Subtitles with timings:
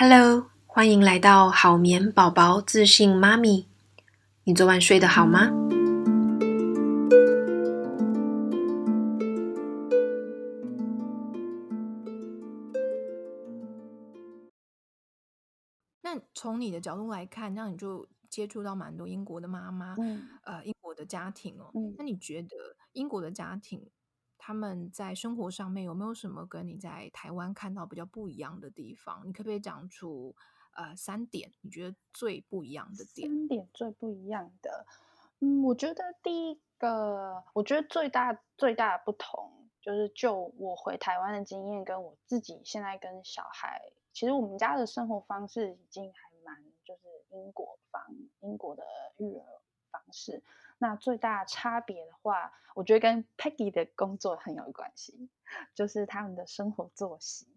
[0.00, 3.66] Hello，欢迎来到好眠宝宝自信妈咪。
[4.44, 5.50] 你昨晚睡得好吗？
[16.02, 21.72] 那从你的角度来看，那你就接触到蛮多英国的妈妈，嗯、呃，英国的家庭哦。
[21.74, 22.48] 嗯、那你觉得
[22.92, 23.90] 英国的家庭？
[24.48, 29.20] 他们在生活上面有没有什么跟你在台湾看到比较不一样的地方？
[29.26, 30.34] 你可不可以讲出
[30.72, 33.28] 呃三点你觉得最不一样的点？
[33.28, 34.86] 三点最不一样的，
[35.40, 48.02] 嗯，我觉得第一个，我觉得最大最大的不同就是，就我回台湾的经验，跟我自己现在跟小孩，其实我们家的生活方式已经还蛮就是英国方
[48.40, 48.82] 英国的
[49.18, 49.44] 育儿
[49.90, 50.42] 方式。
[50.78, 55.28] 那最大差别的话，我觉得跟 Peggy 的工作很有关系，
[55.74, 57.48] 就是他们的生活作息。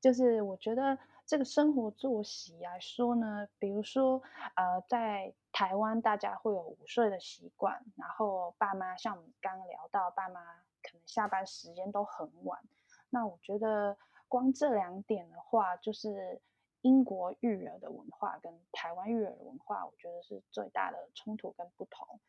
[0.00, 4.22] 就是我觉得这个生活作息来说呢，比如说，
[4.54, 10.40] 呃，在台湾大家会有午睡的习惯，然后爸妈像我们刚刚聊到，爸妈
[10.82, 12.60] 可能下班时间都很晚。
[13.10, 13.96] 那我觉得
[14.28, 16.40] 光这两点的话，就是
[16.82, 22.20] 英国育儿的文化跟台湾育儿的文化，我觉得是最大的冲突跟不同。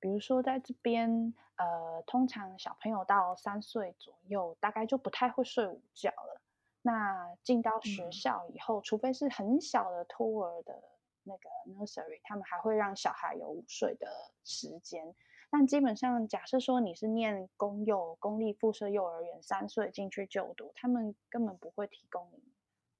[0.00, 6.40] 比如说，在这边，呃，通常小朋友到三岁左右，大概就不太会睡午觉了。
[6.82, 10.82] 那进到学校以后，嗯、除非是很小的托儿的
[11.24, 14.08] 那个 nursery，他们还会让小孩有午睡的
[14.44, 15.14] 时间。
[15.50, 22.40] 但基本上，假设说你是念公幼、公立附设幼儿园，三岁进去就读，他们根本不会提供你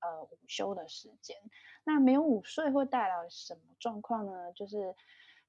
[0.01, 1.37] 呃午休的时间。
[1.85, 4.53] 那没有午睡会带来什么状况呢？
[4.53, 4.95] 就是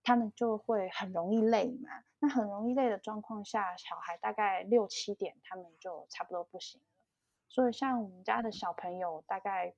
[0.03, 7.05] 他们就会很容易累嘛，那很容易累的状况下，小孩大概六七点，他们就差不多不行了。
[7.47, 9.73] 所以像我们家的小朋友，大概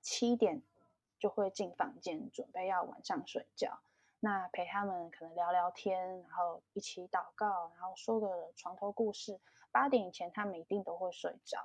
[0.00, 0.62] 七点
[1.18, 3.80] 就会进房间，准备要晚上睡觉。
[4.20, 9.38] 那陪他们可能聊聊天，然后一起祷告，然后说个床头故事。
[9.70, 11.58] 八点以前，他们一定都会睡着。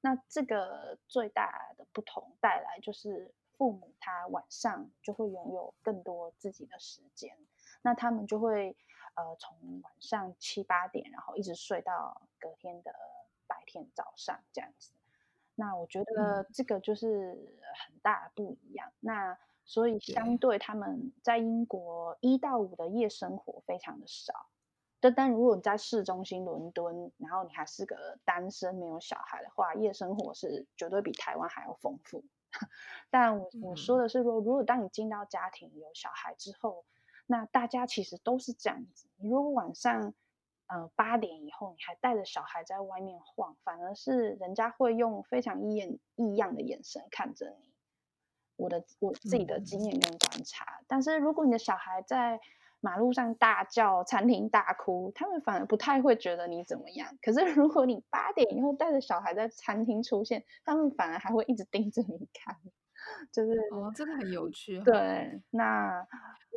[0.00, 3.34] 那这个最大的不同带来就是。
[3.56, 7.36] 父母他晚上就会拥有更多自己的时间，
[7.82, 8.76] 那他们就会
[9.14, 12.92] 呃从晚上七八点，然后一直睡到隔天的
[13.46, 14.92] 白天早上这样子。
[15.54, 18.88] 那我觉得这个就是很大不一样。
[18.88, 24.46] 嗯、那所以相对他们在英国一到五的夜生活非常的少。
[25.00, 32.24] 但但如果你在市中心伦敦，然后你还是个单身没有小孩的话，夜生活是绝对比台湾还要丰富。
[33.10, 36.84] 但我我说的是说，如果当你进到家庭有小孩之后，
[37.26, 39.08] 那大家其实都是这样子。
[39.16, 40.14] 你如果晚上
[40.66, 47.72] 呃八点以后你还带着小孩在外面晃，反而是人家会用非常异样异样的眼神看着你。
[48.56, 52.40] 我的我自己的经验跟观察，但是如果你的小孩在
[52.84, 57.16] 马路上大叫，餐厅大哭，他们反而不太会觉得你怎么样。
[57.22, 62.54] 可是如果你八点以后带着小孩在餐厅出现，他们反而还会一直盯着你看，
[63.32, 64.82] 就是哦，这个很有趣。
[64.82, 66.06] 对，那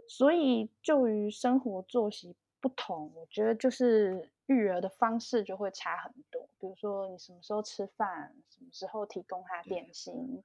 [0.09, 6.49] 所以就于生活作息不同，我觉得就是育儿的方式就会差很多。
[6.59, 10.43] 比如说你什么时候吃饭，什么时候提供他点心，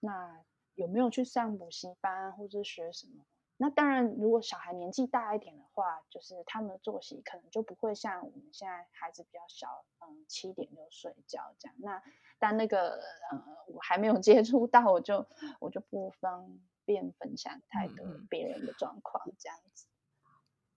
[0.00, 0.40] 那
[0.74, 3.24] 有没有去上补习班或者学什么？
[3.62, 11.76] 那当然，如果小孩年纪大一点的话，就是他们的作息可能就不会像我们现在孩子比较小，嗯，七点就睡觉这样。
[11.78, 12.02] 那
[12.38, 12.92] 但那个，
[13.30, 15.26] 呃，我还没有接触到，我就
[15.58, 19.86] 我就不方便分享太多别人的状况这样子。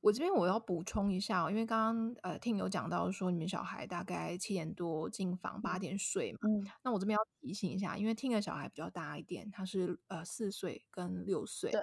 [0.02, 6.40] 我这边我要补充一下，因为刚刚呃听有讲到说你们小孩大概七点多进房，八点睡嘛。
[6.44, 11.72] 嗯，那我这边要提醒一下，因为听的小孩比较大一点，他是呃四岁跟六岁。
[11.72, 11.82] 对。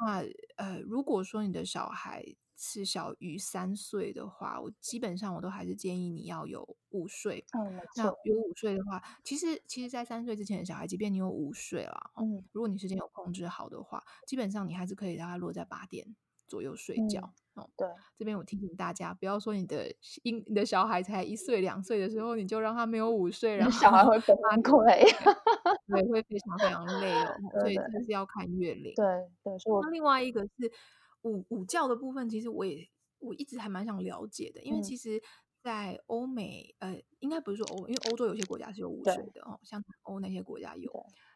[0.00, 0.24] 那
[0.56, 2.24] 呃，如果说你的小孩
[2.56, 7.44] 是小于三岁的话，我基本上我都还是建议你要有午睡。
[7.52, 16.14] 嗯，那有午睡的话，其实其实，在三岁之前的小孩，即便你有午睡了，嗯，如果你时间有控制好的话，基本上你还是可以让他落在八点
[16.46, 17.34] 左右睡觉。
[17.54, 25.02] 嗯哦，对，这边我提醒大家，不要说你的婴你的小孩才一岁两岁的时候，你就让他没有午睡， 然后小孩会崩溃，
[25.88, 27.34] 对，会非常非常累哦。
[27.60, 28.94] 所以这是要看月龄。
[28.94, 29.04] 对
[29.42, 30.72] 对，所以那另外一个是
[31.22, 32.88] 午午觉的部分，其实我也
[33.18, 35.22] 我一直还蛮想了解的，因为其实，
[35.62, 40.90] 在欧美，呃，应该不是说欧，因为欧洲有些国家是有午睡的哦，像欧那些国家有。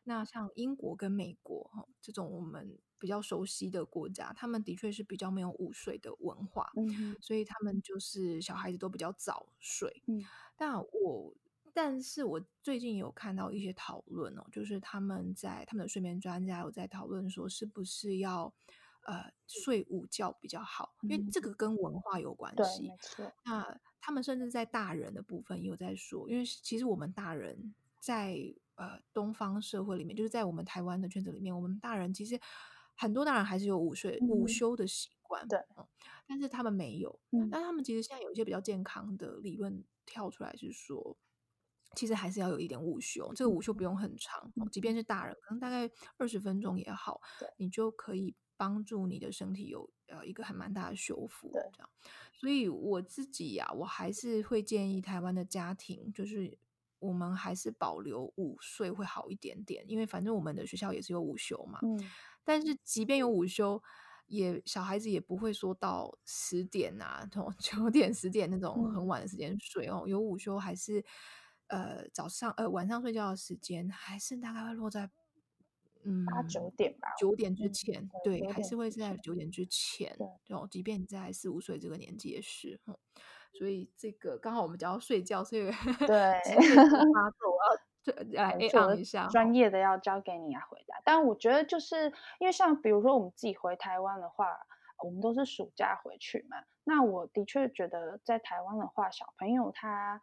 [0.08, 10.02] 那像英国跟美国哈这种我们比较熟悉的国家，他们的确是比较没有午睡的文化，嗯，所以他们就是小孩子都比较早睡。
[10.06, 10.22] 嗯，
[10.56, 11.34] 但我
[11.74, 18.54] 但是我最近有看到一些讨论哦，就是他们在他们的睡眠专家有在讨论说，是不是要
[19.02, 20.94] 呃睡午觉比较好？
[21.02, 22.92] 因为这个跟文化有关系。
[23.16, 23.30] 对。
[23.44, 32.40] 那他们甚至在大人的部分也有在说，因为其实我们大人在呃东方社会里面，就是在我们台湾的圈子里面，我们大人其实
[32.94, 35.46] 很多大人还是有午睡、嗯、午休的习惯。
[35.48, 35.86] 对、嗯，
[36.26, 37.20] 但是他们没有。
[37.32, 41.16] 嗯，但他们其实现在有一些比较健康的理论跳出来，是说。
[41.94, 47.22] 其实还是要有一点午休，这个午休不用很长，即便是大人，可能大概二十分钟也好，
[47.56, 51.48] 你就可以帮助你的身体有呃一个很蛮大的修复。
[51.54, 51.88] 这样，
[52.34, 56.58] 所以我自己呀、啊，我还是会建议台湾的家庭，就是
[57.06, 61.78] 我们还是保留午睡会好一点点，因为反正我们的学校也是有午休嘛。
[61.82, 61.98] 嗯，
[62.44, 63.82] 但是即便有午休，
[64.26, 71.04] 也小孩子也不会说到十点啊，从九点十点那种很晚的时间睡哦，有午休还是。
[71.68, 75.10] 呃，早上呃晚上睡觉的时间还是大概会落在
[76.04, 82.96] 嗯八九点吧，九点之前，嗯、对，对还是会是在九点之前，对，即便你在四五岁这个年纪也是，嗯，
[83.52, 85.64] 所以这个刚好我们讲要睡觉，所以
[86.06, 86.40] 对，
[87.14, 91.00] 发作要来 A 一下，专业的要交给你来回答。
[91.04, 94.58] 但我觉得就是因为像比如说我们自己回台湾的话，
[95.04, 100.20] 我们都是暑假回去嘛，那我的确觉得在台湾的话，小朋友他。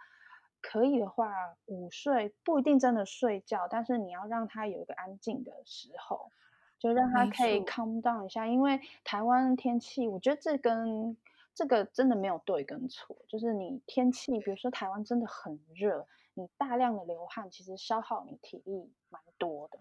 [0.66, 1.30] 可以的话，
[1.66, 6.31] 午睡不一定真的睡觉，但是你要让他有一个安静的时候，
[6.80, 8.48] 就让他可以 calm down 一下。
[8.48, 11.18] 因为台湾天气，我觉得这跟
[11.54, 19.80] 这个真的没有对跟错，就是你天气，比如说台湾真的很热，你大量的流汗，其实消耗你体力蛮多的。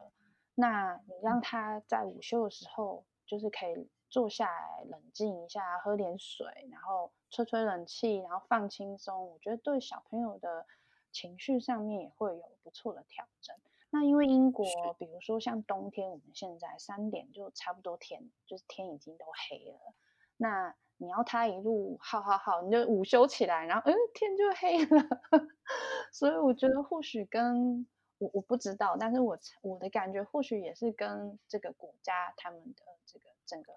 [0.55, 3.89] 那你让他在午休的时候，就是可以。
[4.13, 9.31] 坐下来冷静一下，喝点水，然后吹吹冷气，然后放轻松。
[9.31, 10.67] 我觉得对小朋友的
[11.11, 13.57] 情绪上面也会有不错的调整。
[13.89, 14.67] 那因为英国，
[14.99, 19.95] 比如说像冬天，我们现在三点就差不多天，就是天已经都黑了。
[20.37, 25.05] 那你要他一路好好好，你就午休起来，然后嗯，天就黑了。
[26.15, 27.87] 所以我觉得或许跟
[28.19, 33.73] 我我不知道，但是我我的感觉或许也是跟这个国家他们的这个整个。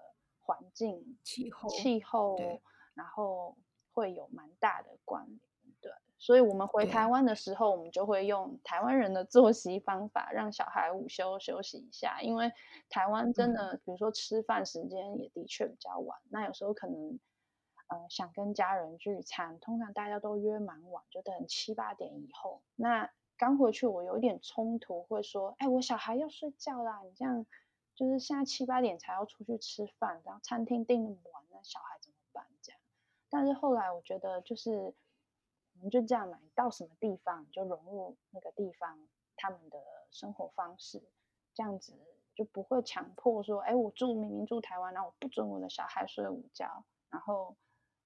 [0.48, 2.36] 环境、气候、气候，
[2.94, 3.56] 然后
[3.92, 5.55] 会有蛮大的关联，对。
[6.26, 12.20] 所以，我们回台湾的时候，我们就会用台湾人的作息方法，让小孩午休休息一下。
[12.20, 12.50] 因为
[12.88, 17.20] 台湾真的，嗯、比如说吃饭时间也的确比较晚，那有时候可能，
[17.86, 22.60] 呃，想跟家人聚餐，通常大家都约蛮晚，就等七八点以后。
[22.74, 23.08] 那
[23.38, 27.46] 刚回去，我有一点冲突，会说：“哎，我小孩要睡觉啦，你这样。”
[27.94, 32.44] 就是现在七八点才要出去吃饭，然后餐厅订那么晚，那小孩怎么办？
[32.60, 32.80] 这样，
[33.30, 34.92] 但是后来我觉得，就是
[35.76, 39.06] 我们就这样嘛，你到什么地方你就融入那个地方
[39.36, 39.78] 他们的
[40.10, 41.02] 生活方式，
[41.54, 41.92] 这样子
[42.34, 47.56] 就不会强迫说，哎，我住明明住台湾，然后我不准我的小孩睡午觉，然后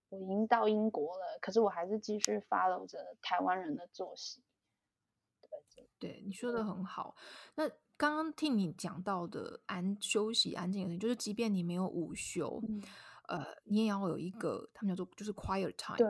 [0.09, 4.43] 我已经到英国了，可是我还是继续 follow 着台湾人的作息。
[5.75, 7.15] 对，对，你说的很好，
[7.55, 7.71] 那。
[8.01, 12.83] 刚刚听你讲到的安休息安静的，就是即便你没有午休，嗯、
[13.29, 15.99] 呃，你也要有一个他们叫做就是 quiet time。
[15.99, 16.09] 对，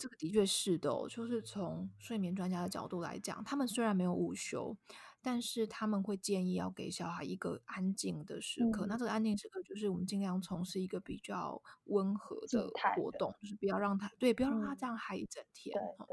[0.00, 4.76] 这个的确是的哦，就是从睡眠专家的角度来讲，他们虽然没有午休。
[5.22, 15.78] 但是他们会建议要给小孩一个安静的时刻，嗯、那这个安静时刻就是我们尽量从事一个比较温和的活动，就是不要让他对，不要让他这样嗨一整天。
[15.78, 16.06] 嗯、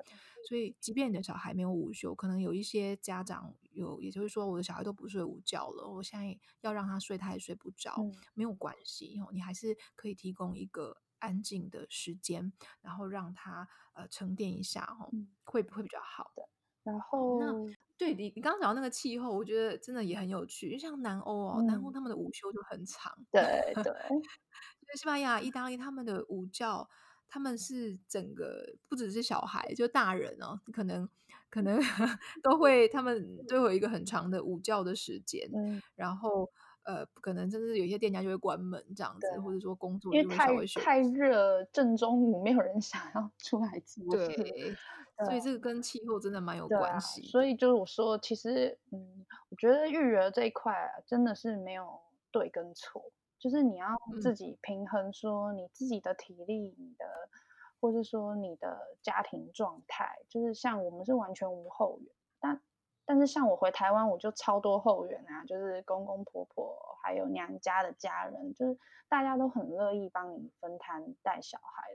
[0.50, 16.43] 所以，即便你的小孩没有午休，可能有一些家长有，也就是说，我的小孩都不睡午觉了，我现在要让他睡，他也睡不着，嗯、没有关系哦，你还是可以提供一个安静的时间，然后让他呃沉淀一下哦，嗯、会不会比较好的？
[16.83, 17.39] 然后。
[17.39, 17.53] 那
[17.97, 20.71] 对你，你刚刚讲到那个气候，我觉得真的也很有趣。
[20.71, 23.12] 就像南欧哦，嗯、南欧他们的午休就很长。
[23.33, 26.88] 对对，因为西班牙、意大利他们的午觉，
[27.27, 31.09] 他们是整个不只是小孩，就大人哦，可能
[31.50, 31.79] 可能
[32.43, 35.50] 都会，他们都有一个很长的午觉的时间。
[35.55, 36.47] 嗯、然后
[36.88, 40.48] 呃，可能甚至有些店家就会关门这样子，或者说工作因为太
[40.82, 44.03] 太热，正中午没有人 想要出来做。
[44.15, 44.75] 对。
[45.25, 47.25] 所以这个跟气候真的蛮有关系，啊。
[47.32, 52.00] 所以就是我说，其实，嗯，我觉得育儿这一块，啊，真的是没有
[52.32, 53.03] 对跟错，
[53.39, 53.88] 就是你要
[54.22, 57.06] 自己平衡，说你自己的体力，你的，
[57.79, 60.08] 或者说你的家庭状态。
[60.29, 62.62] 就是像我们是完全无后援，但
[63.07, 71.89] 但是像我回台湾，我就超多后援啊，就是公公婆婆，还有娘家的家人，就是大家都很乐意帮你分摊带小孩。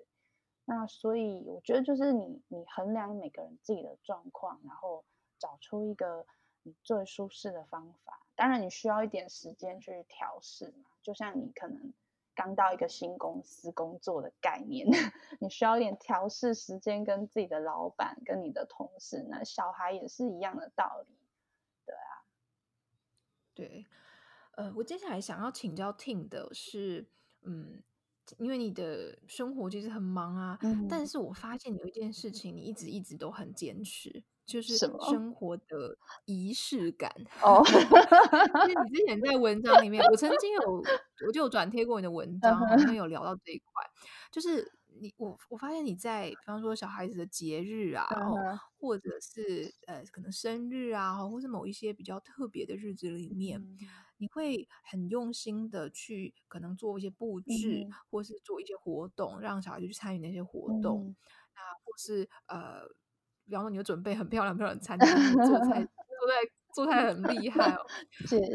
[0.64, 5.04] 那所以我觉得就是你你衡量每个人自己的状况，然后
[5.38, 6.24] 找出一个
[6.62, 8.18] 你最舒适的方法。
[8.34, 11.92] 当然，你需要一点时间去调试嘛，就像你可能
[12.34, 14.86] 刚到一个新公司工作的概念，
[15.40, 21.16] 你需要一点调试时间，跟自己的老板、跟你的同事，那小孩也是一样的道理，
[21.84, 22.24] 对啊，
[23.54, 23.86] 对，
[24.52, 27.06] 呃，我接下来想要请教 Ting 的是，
[27.42, 27.82] 嗯。
[28.38, 37.12] 因为你的生活其实很忙啊，嗯、但是我发现有一件事情，你一直一直都很坚持，就是生活的仪式感。
[37.42, 37.62] 哦，
[38.68, 40.82] 因为你之前在文章里面，我曾经有
[41.26, 43.84] 我就有转贴过你的文章，好像有聊到这一块，
[44.30, 44.72] 就是。
[45.00, 48.06] 你我我发现你在，比方说小孩子的节日啊，
[48.78, 53.78] 或者是呃可能生日啊，或是某一些比较特别的日子里面，嗯、
[54.18, 61.06] 你会很用心的去可能做一些布置，嗯、或是做一些活动，让小孩子去参与那些活动。
[61.06, 61.16] 嗯、
[61.54, 62.82] 那或是呃，
[63.46, 65.08] 比方说你会准备很漂亮漂亮的餐厅，
[65.46, 65.82] 做菜
[66.18, 66.34] 做菜
[66.74, 67.84] 做菜很厉害哦，
[68.26, 68.52] 谢谢。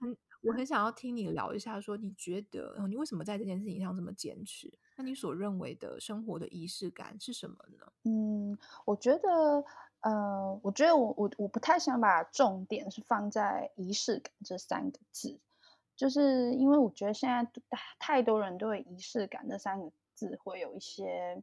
[0.00, 4.72] 很我很想要听你聊一下，说你觉得你为什么在这件事情上这么坚持？
[4.96, 7.92] 那你所认为的生活的仪式感是什么呢？
[8.04, 9.64] 嗯，我觉得，
[10.00, 15.38] 呃，我觉得我我我不太想把重点是放在仪式感这三个字，
[15.96, 17.50] 就是因为我觉得现在
[17.98, 21.42] 太多人对仪式感这三个字会有一些。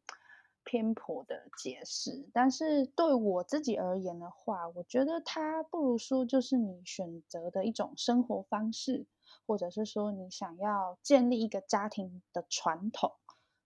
[0.66, 9.06] 偏颇的解释，但是对我自己而言的话，我觉得它不如说就是你选择的一种生活方式，
[9.48, 13.14] 或者是说你想要建立一个家庭的传统，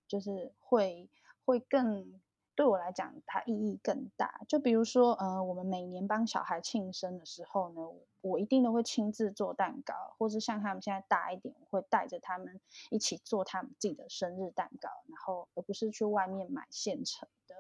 [0.08, 1.10] 就是会
[1.44, 2.22] 会更。
[2.60, 4.42] 对我来讲，它意义更大。
[4.46, 7.90] 就比如说，呃，我们每年帮小孩庆生的时候呢，
[8.20, 17.56] 我一定都会亲自做蛋糕，或者像他们现在大一点，我会带着他们一起做他们自己的生日蛋糕，然后而不是去外面买现成的，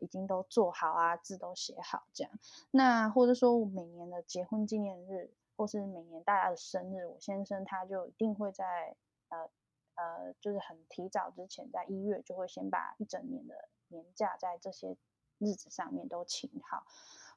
[0.00, 2.32] 已经都做好啊，字都写好这样。
[2.72, 8.96] 那或者说，我每年的结婚纪念日，或是每年大家的生日，我先生他就一定会在
[9.28, 9.48] 呃
[10.00, 13.68] 呃，就是很提早之前，在一月就会先把一整年的。
[13.92, 14.96] 年假在这些
[15.38, 16.86] 日子上面都请好，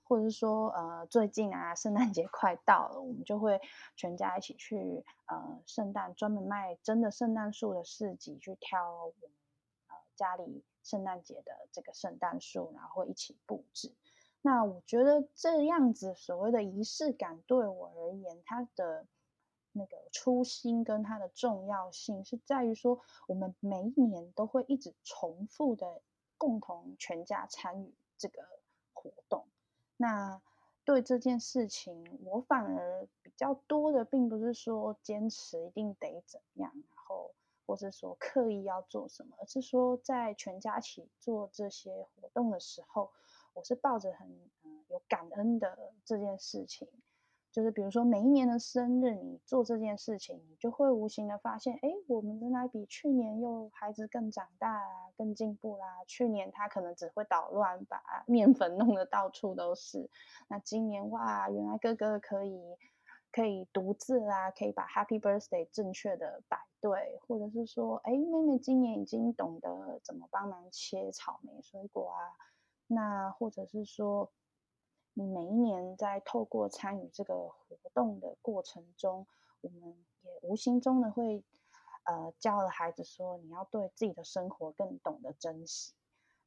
[0.03, 3.59] 或者说，呃，最近啊，圣诞节快到了，我们就会
[3.95, 9.31] 全家一起去，呃，圣诞专门卖真的圣诞树的市集去挑我们
[9.87, 13.91] 呃家里圣诞节的这个圣诞树，然后会一起布置。
[14.43, 19.07] 那我觉得这样子所谓的仪式感，对我而言，它的
[19.73, 26.01] 那个初心跟它的重要性是在于说，我们每一年都会一直重复的。
[26.35, 28.41] 共同全家参与这个
[28.91, 29.47] 活动，
[29.95, 30.41] 那
[30.83, 37.33] 对这件事情，我反而比较多的，并不是说坚持一定得怎样，然后
[37.65, 43.13] 或是说刻意要做什么，而是说在全家一起做这些活动的时候，
[43.53, 44.27] 我是抱着很
[44.89, 46.89] 有感恩的这件事情。
[47.53, 56.03] 就是比如说每一年的生日，你做这件事情，你就会无形的发现，哎，我们原来比去年又孩子更长大啦，更进步啦。
[56.07, 60.09] 去年他可能只会捣乱，把 面粉弄得到处都是。
[60.47, 62.59] 那今年哇，原来哥哥可以
[63.31, 72.33] 可以独自啦，可以把 Happy Birthday 正确的摆对，或者是说，哎，妹妹今年已经懂得怎么帮忙切草莓水果啊。
[72.87, 74.31] 那或者是说。
[75.15, 79.27] 你每一年在透过参与这个活动的过程中，
[79.61, 81.43] 我们也无形中的会，
[82.05, 85.93] 呃，教了孩子说，你要对自己的生活更懂得珍惜。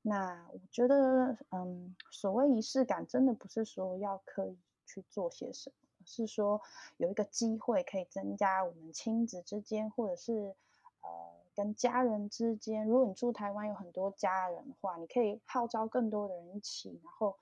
[0.03, 6.61] 那我觉得，嗯，所谓仪式感，真的不是说要刻意去做些什么，而是说
[6.97, 10.57] 有一个机会可以增加我们亲子之间，或者是
[11.03, 11.09] 呃
[11.55, 12.85] 跟家人之间。
[12.85, 17.37] 如果你住台湾有很多家人的话，你可以号召更多的人一起，然后。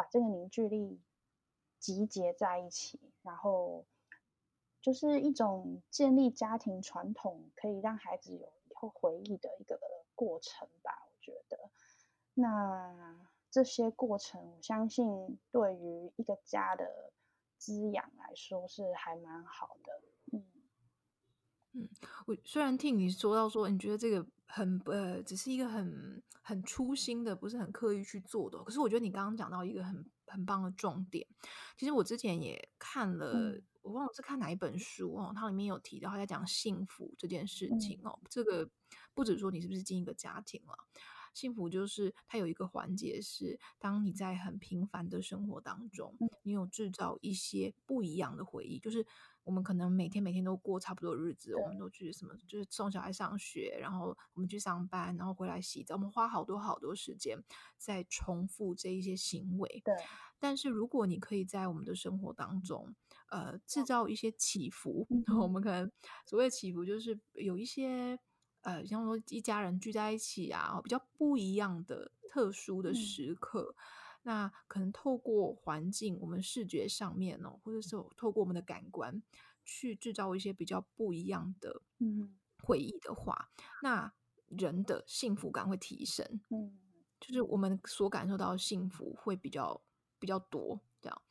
[0.00, 0.98] 把这个凝聚力
[1.78, 3.84] 集结在一起，然后
[4.80, 9.78] 就是一种建立家庭传统，可以让孩子有以后回忆的一个
[10.14, 11.06] 过程吧。
[11.06, 11.58] 我觉得，
[12.32, 17.12] 那这些过程，我相信对于一个家的
[17.58, 20.00] 滋养来说是还蛮好的。
[21.72, 21.88] 嗯嗯，
[22.26, 26.22] 我虽然听你说到说，你觉得这个很呃，只是一个很。
[26.42, 28.58] 很粗心的，不是很刻意去做的。
[28.64, 31.24] 可是我觉得你刚刚讲到一个很很棒的重点。
[31.76, 38.18] 其实我之前也看了，嗯、我忘了是看哪一本书哦，它里面有提到他在讲幸福这件事情哦。
[38.20, 38.68] 嗯、这个
[39.14, 40.74] 不止说你是不是进一个家庭了，
[41.34, 49.06] 幸福就是它有一个环节是，当你在很平凡的生活当中，你有制造一些不一样的回忆，就是
[49.44, 57.42] 我们可能每天每天都过差不多日子，我们都去什么，就是送小孩上学，然后我们去上班，然后回来洗澡，我们花好多好多时间
[57.76, 59.82] 在重复这一些行为。
[59.84, 59.94] 对。
[60.38, 62.94] 但是如果你可以在我们的生活当中，
[63.30, 65.06] 呃，制造一些起伏，
[65.40, 65.90] 我们可能
[66.26, 68.18] 所谓的起伏就是有一些。
[68.62, 73.80] 呃，像说一家人聚在一起啊，比较不一样的特殊的时刻，嗯、
[74.22, 79.22] 那可能透过环境，我们视觉上面哦，或者是透过我们的感官
[79.64, 82.36] 去制造一些比较不一样的嗯。
[82.62, 84.12] 回忆的话，嗯、那
[84.48, 86.78] 人的幸福感会提升，嗯，
[87.18, 89.80] 就是我们所感受到的幸福会比较
[90.18, 91.22] 比较多，这样，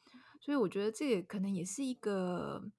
[0.42, 2.72] 所以我觉得这也可能也是一个。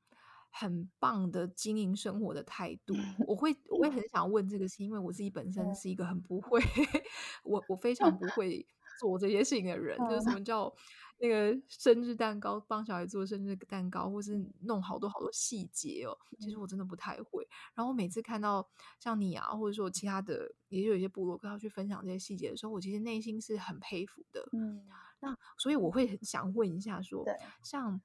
[0.52, 2.92] 很棒的经营生活的态度，
[3.28, 6.60] 我会我会 很想问这个，是因为我自己本身是一个很不会，
[7.44, 8.66] 我我非常不会
[9.00, 10.72] 做这些事情的人，就是什么叫
[11.18, 17.48] 那个生日蛋糕，帮小孩做生日蛋糕，或是弄好多好多细节哦，其实我真的不太会。
[17.74, 24.46] 然后每次看到像你啊，或者说其他的，也有一些部落客要去分享这些细节的时候，我其实内心是很佩服的。
[24.52, 24.86] 嗯，
[25.20, 28.00] 那所以我会很想问一下说，说像。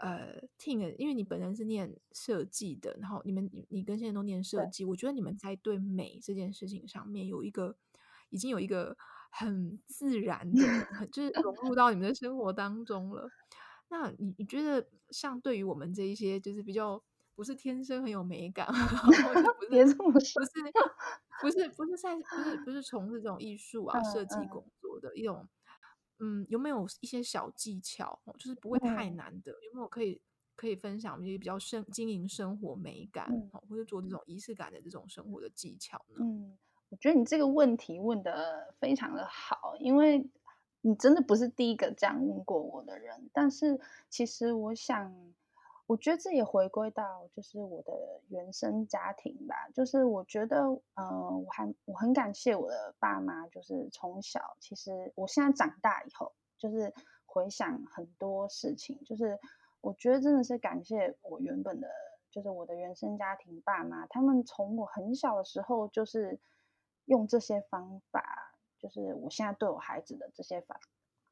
[0.00, 7.74] 呃，Ting，因为你本人是念设计的，然后你们你你跟现在都念设计，我觉得你们在对美这件事情上面有一个
[8.30, 8.96] 已经有一个
[9.30, 13.28] 很自然的，很就是融入到你们的生活当中了。
[13.88, 17.02] 那你你觉得，像对于我们这一些就是比较
[17.34, 20.34] 不是天生很有美感， 不是不是
[21.42, 25.48] 不是不是在不是不是从事这种艺术啊设计工作的一种。
[26.20, 29.52] 嗯，有没有一些小技巧，就是不会太难的？
[29.52, 30.20] 嗯、有没有可以
[30.56, 36.16] 可以分享一些比较生经营生活美感，嗯、或者做这种仪式感的这种生活的技巧呢？
[36.24, 36.58] 嗯，
[36.90, 40.28] 我觉得你这个问题问得非常的好，因为
[40.80, 43.30] 你真的不是第一个这样问过我的人。
[43.32, 45.34] 但是其实我想。
[45.88, 50.64] 我觉得这也回归到就是我的原生家庭吧，就是我觉得，
[50.96, 56.92] 呃，我还我很感谢我的爸妈，就是从小，其实我现在长大以后，就是
[57.24, 59.38] 回想很多事情，就是
[59.80, 61.88] 我觉得真的是感谢我原本的，
[62.30, 66.38] 就是我的原生家庭爸妈，他们从我很小的时候就是
[67.08, 70.78] 用这些方法，就是我现在对我孩子的这些方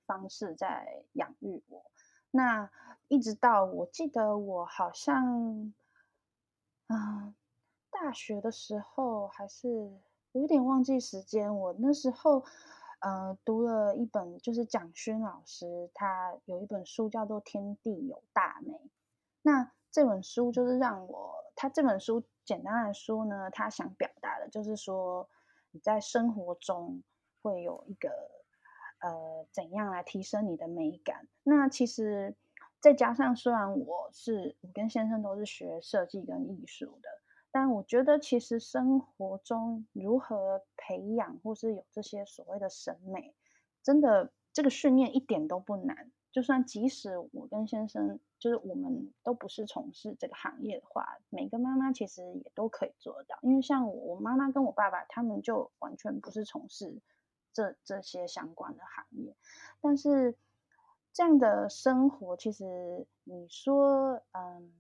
[0.07, 1.85] 方式在养育我。
[2.31, 2.71] 那
[3.09, 5.73] 一直到我记得我好像，
[6.87, 7.35] 啊、
[7.91, 9.69] 大学的时候还是
[10.33, 11.57] 我有点忘记时间。
[11.57, 12.45] 我那时候，
[13.01, 18.73] 呃，读了一本就是蒋勋老师他有一本书叫做《天地有大美》。
[19.43, 25.29] 那这本书就是让我，他这本书简单来说呢，他想表达的就是说
[25.77, 27.03] 你在生活中
[27.43, 28.11] 会有一个。
[28.99, 31.29] 呃，怎样来提升你的美感？
[31.43, 32.35] 那其实
[32.81, 37.11] 再加上，虽然我是我跟先生都是学设计跟艺术的，
[37.53, 43.35] 但我觉得其实生活中如何培养或是有这些所谓的审美，
[43.83, 46.11] 真的这个训练一点都不难。
[46.37, 53.39] 就算即使我跟先生就是我们都不是从事这个行业的话，每个妈妈其实也都可以做到。
[53.41, 57.01] 因为像我妈妈跟我爸爸，他们就完全不是从事。
[57.55, 59.35] 这这些相关的行业，
[59.81, 60.37] 但是
[61.15, 64.71] 这样的生活，其实你说，嗯，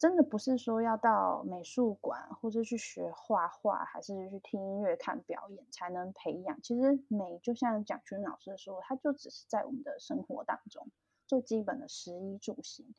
[0.00, 6.60] 真的不是说要到美术馆或者去学画画，还是去听音乐、看表演才能培养。
[6.62, 10.88] 其实美就像蒋勋老师说，它就只是在我们的生活当中
[11.26, 12.92] 最基本的食衣住行。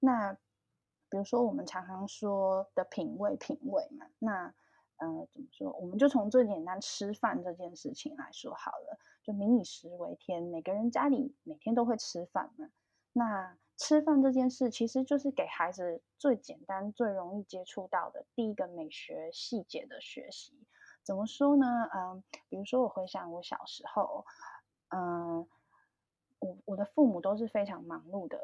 [0.00, 0.32] 那
[1.10, 4.54] 比如说我们常常说的品味，品味嘛，那。
[5.00, 5.70] 呃，怎么说？
[5.74, 8.98] 我们就从最简单吃饭这件事情来说好了。
[9.22, 12.68] 就民以食为天，每个人家里每天都会吃饭嘛。
[13.12, 20.66] 那吃饭这件事，其实就是给孩子最简单、最容易接触到的第一个美学细节的学习。
[21.04, 21.66] 怎么说呢？
[21.94, 24.26] 嗯，比如说我回想我小时候，
[24.88, 25.48] 嗯，
[26.40, 28.38] 我我的父母都是非常忙碌的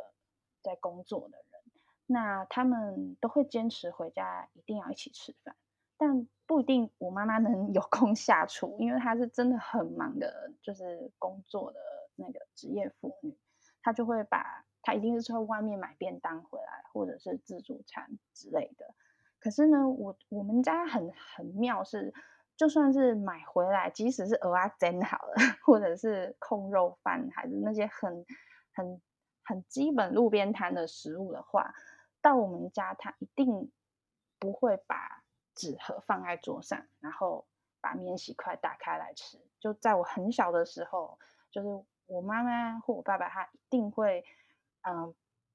[0.63, 1.63] 在工作的人，
[2.07, 5.57] 那他们都会坚持回家一定要一起吃饭。
[5.97, 11.81] 但不一定，我妈妈能 有空下厨，因为她是真的很忙的，就是工作的
[12.15, 13.37] 那个职业妇女，
[13.83, 18.95] 她就会把他一定是从外面买便当回来，或者是自助餐之类的。
[19.41, 22.15] 可是呢，我我们家很很妙是，
[22.57, 25.35] 就算是买回来，即使是蚵仔煎好了，
[25.67, 28.25] 或者是控肉饭，还是那些很
[28.73, 29.01] 很
[29.43, 31.75] 很基本路边摊的食物的话，
[32.23, 33.73] 到我们家，他一定
[34.39, 35.25] 不会把。
[35.57, 37.47] 纸盒放在桌上，然后
[37.81, 39.39] 把免洗筷打开来吃。
[39.61, 41.17] 就在我很小的时候，
[41.53, 41.69] 就是
[42.07, 44.25] 我妈妈或我爸爸，他一定会
[44.85, 45.15] 嗯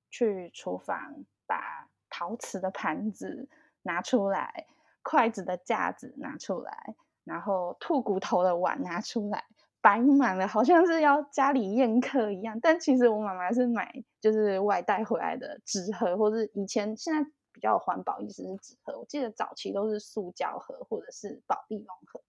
[0.10, 3.48] 去厨房把陶瓷的盘子
[3.84, 4.68] 拿出来，
[5.04, 9.46] 筷子的架子拿出来，然后兔骨头的碗拿出来。
[9.82, 12.60] 摆满了，好像是要家里宴客一样。
[12.60, 19.00] 但其实我妈妈是买就是外带回来的纸盒，或是以前现在比较环保意思是纸盒。
[19.00, 22.22] 我记得早期都是塑胶盒或者是保丽龙盒，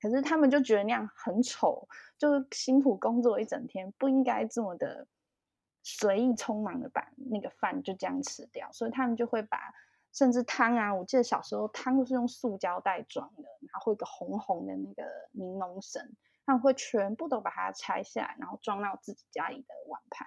[0.00, 5.06] 可是他们就觉得那样很丑，就辛苦工作一整天，不应该这么的
[5.88, 9.72] 随意匆忙的把那个饭就这样吃掉，所以他们就会把
[10.12, 16.16] 甚至汤啊，我记得小时候汤都是用塑胶袋装的，然后会一个红红的那个柠檬绳。
[16.44, 20.26] 他们会全部都把它拆下来，然后装到自己家里的碗盘，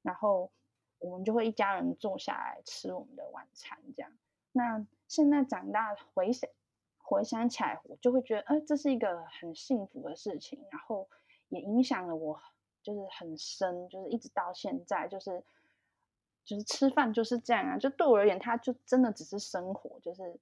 [0.00, 0.50] 然后
[0.98, 3.78] 我们就会一家人坐下来吃我们的晚餐。
[3.94, 4.10] 这样，
[4.52, 6.48] 那现在长大回想
[6.98, 11.08] 回想起来，我就会觉得，哎，这是一个很幸福的事情，然后
[11.48, 12.40] 也影响了我，
[12.86, 15.42] 就是很深，就是一直到现在，就是
[16.44, 20.38] 就是吃饭就是这样啊，就对我而言，它就真的只是生活，就是。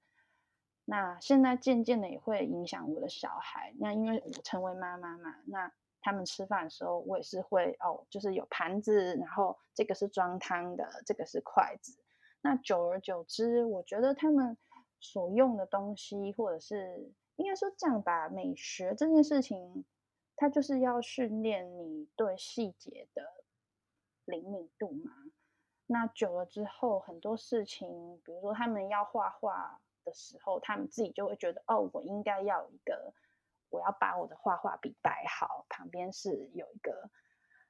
[0.86, 3.72] 那现在渐渐的也会影响我的小孩。
[3.78, 11.96] 那因为我成为妈妈嘛，那他们吃饭的时候，我也是会哦，就是有盘子，然后这个是装汤的，这个是筷子。
[12.42, 14.58] 那久而久之，我觉得他们
[15.00, 19.86] 所用的东西，或者是应该说这样吧，美学这件事情，
[20.36, 23.44] 它就是要训练你对细节的
[24.24, 25.12] 灵敏度嘛。
[25.86, 29.80] 那久了之后，很多事情，比如说他们要画画。
[30.04, 33.14] 的时候，他们自己就会觉得，哦，我应该要一个，
[33.70, 37.08] 我要把我的画画笔摆好，旁边是有一个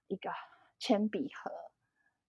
[0.09, 0.33] 一个
[0.81, 1.53] 铅笔盒。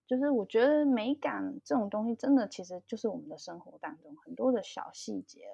[0.05, 5.49] 就是我觉得美感这种东西，真的其实就是我们的生活当中很多的小细节。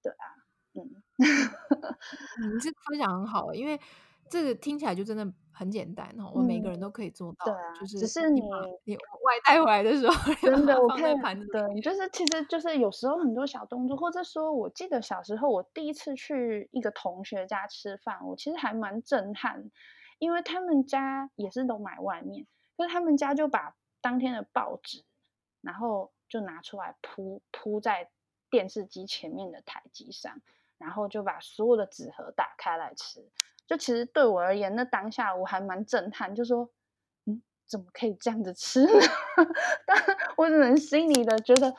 [0.00, 0.43] 对啊，
[0.74, 3.80] 嗯，你这分享很好，因为
[4.28, 5.32] 这个听起来就真的。
[5.56, 7.44] 很简单哦，我们每个人都可以做到。
[7.44, 8.40] 嗯、对啊，就是只是你
[8.82, 19.70] 你外带回来的时候， 真的我看对，就是其实就是有时候很多小动作，或者说我记得小时候我第一次去一个同学家吃饭，我其实还蛮震撼，
[20.18, 25.04] 因为他们家也是都买外面，可是他们家就把当天的报纸，
[25.60, 28.10] 然后就拿出来铺铺在
[28.50, 30.40] 电视机前面的台机上，
[30.84, 33.26] 然后就把所有的纸盒打开来吃。
[33.66, 36.68] 就其实对我而言，那当下我还蛮震撼，就说，
[37.24, 38.92] 嗯，怎么可以这样子吃呢？
[39.86, 39.96] 但
[40.36, 41.74] 我只能心里的觉得，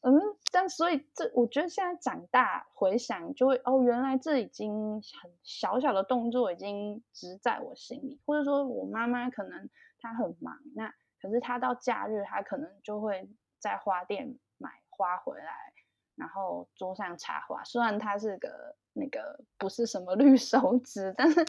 [0.00, 15.72] 嗯，但所以这我觉得现在长大回想，就会哦，原来这已经很小小的动作已经植在我心里，或者说我妈妈可能她很忙，那可是她到假日她可能就会在花店买花回来。
[16.20, 21.46] 然后桌上插花，虽然它是个那个不是什么绿手指，但是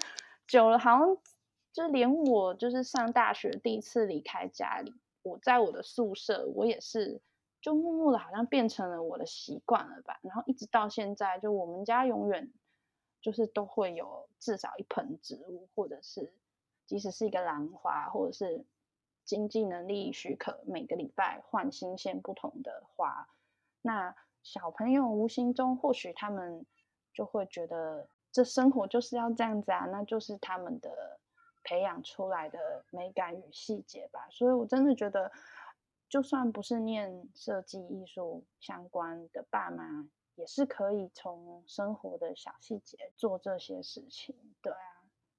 [0.48, 1.18] 久了好像
[1.74, 7.20] 就连我就是上大学第一次离开家里，我在我的宿舍，我也是
[7.62, 10.18] 就默默的好像变成了我的习惯了吧。
[10.24, 12.50] 然后一直到现在，就我们家永远
[13.20, 16.34] 就是都会有至少一盆植物，或者是
[16.88, 18.66] 即使是一个兰花，或者是
[19.26, 23.28] 经济能力许可，每个礼拜换新鲜不同的花，
[23.82, 24.16] 那。
[24.44, 26.66] 小朋友无形中，或许他们
[27.14, 31.20] 就会觉得这生活就是要这样子啊，那就是他们的
[31.64, 34.28] 培养出来的美感与细节吧。
[34.32, 35.32] 所以我真的觉得，
[36.10, 44.36] 就算不是念设计艺术相关的爸妈，也是可以从生活的小细节做这些事情。
[44.62, 44.78] 对啊，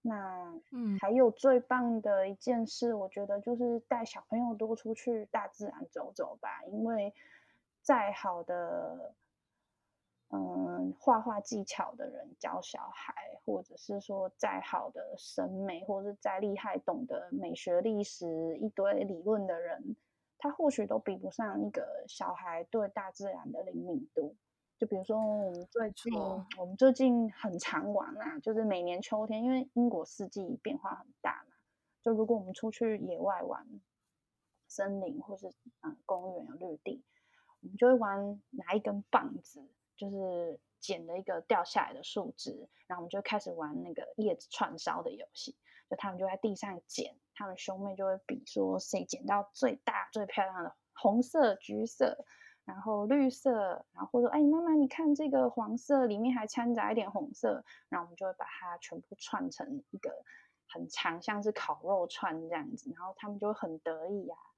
[0.03, 7.12] 那嗯，还有最棒的一件事，我觉得就是带小朋友多出去大自然走走吧，因为。
[7.83, 9.14] 再好的，
[10.29, 13.14] 嗯，画画技巧的人教小孩，
[13.45, 19.97] 或者是说再好的审美，或者是再厉害懂得美学历史一堆理论的人，
[20.38, 24.37] 他或许都比不上一个小孩对大自然的灵敏度。
[24.79, 26.12] 就比如说我们最近，
[26.59, 31.57] 我们最近很常玩啊，就是每年秋天，因为英国四季变化很大嘛，
[32.01, 33.66] 就如果我们出去野外玩，
[34.68, 37.05] 森林或是嗯公园有绿地。
[37.62, 39.62] 我们就会玩拿一根棒子，
[39.96, 45.57] 就是捡了一个掉下来的树枝，然后我们就开始玩那个叶子串烧的游戏。
[45.88, 52.25] 就他们就在地上捡，他们兄妹就会比说谁捡到最大最漂亮的红色、橘色，
[52.64, 60.11] 然后绿色，然后或者说哎妈妈你看这个黄色里面还掺杂一点红色，然后我们就会把它全部串成一个
[60.66, 64.51] 很长，像是烤肉串这样子，然后他们就会很得意呀、啊。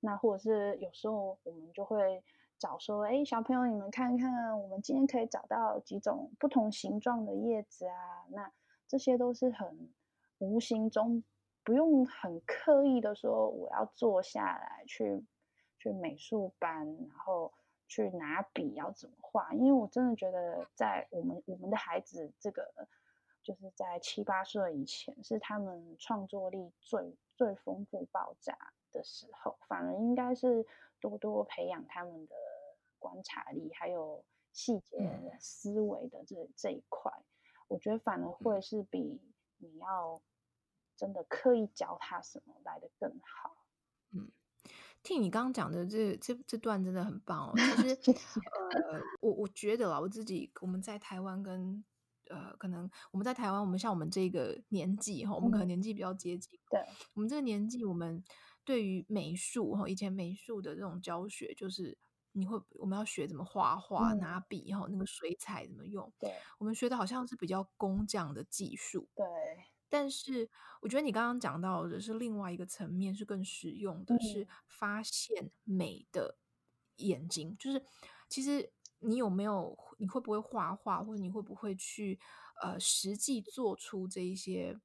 [0.00, 2.22] 那或者是有时候我们就会。
[2.60, 8.52] 找说，哎，小朋友你们看看，我们今天可以找到几种不同形状的叶子啊，那
[8.86, 9.90] 这些都是很
[10.38, 11.24] 无形中，
[11.64, 15.24] 不用很刻意的说我要坐下来去
[15.78, 17.52] 去美术班，然后
[17.88, 22.70] 去拿笔要怎么画，因为我真的觉得在我们我们的孩子这个。
[23.42, 28.54] 就是在七八岁以前，是他们创作力最最丰富爆炸
[28.92, 30.66] 的时候，反而应该是
[31.00, 32.36] 多多培养他们的
[33.00, 37.10] 观察力，还有细节思维的这、嗯、这一块。
[37.66, 39.20] 我觉得反而会是比
[39.58, 40.22] 你要
[40.96, 43.56] 真的刻意教他什么来的更好。
[44.12, 44.30] 嗯，
[45.02, 47.52] 听你刚刚讲的这这这段真的很棒哦。
[47.56, 48.12] 其实，
[48.88, 51.82] 呃，我我觉得啦，我自己我们在台湾跟。
[52.28, 56.60] 呃，可能我们在台湾，我们像我们这个年纪哈，我们可能年纪比较接近。
[56.70, 56.80] 对，
[57.12, 58.22] 我们这个年纪，我们
[58.64, 61.98] 对于美术哈，以前美术的这种教学，就是
[62.32, 66.12] 你会我们要学怎么画画、拿笔哈，那个水彩怎么用。
[66.18, 69.08] 对，我们学的好像是比较工匠的技术。
[69.14, 69.26] 对，
[69.88, 70.48] 但是
[70.80, 76.36] 我觉得你刚刚讲到的是另外一个层面，是更实用的，是发现美的
[76.96, 77.84] 眼睛，就是
[78.28, 78.72] 其实。
[79.02, 79.74] 你有没有？
[79.96, 82.20] 你会不会画画，或者你会不会去
[82.60, 84.78] 呃实际做出这一些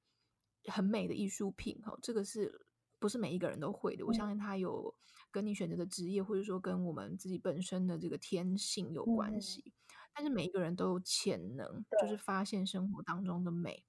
[0.68, 1.82] 很美的艺术品？
[1.84, 2.65] 哈，这个是
[3.06, 4.04] 不是每一个人都会的？
[4.04, 4.94] 嗯、我相信它有
[5.32, 9.64] 跟你选择的职业，或者说跟我们自己本身的这个天性有关系。
[9.66, 9.72] 嗯、
[10.16, 13.84] 但是每一个人都有潜能，就是发现生活当中的美。